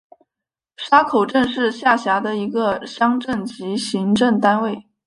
[0.77, 4.87] 沙口镇是下辖的一个乡镇级行政单位。